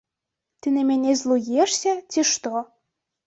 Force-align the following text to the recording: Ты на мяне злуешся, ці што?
Ты 0.61 0.71
на 0.77 0.85
мяне 0.89 1.11
злуешся, 1.19 1.93
ці 2.15 2.23
што? 2.31 2.65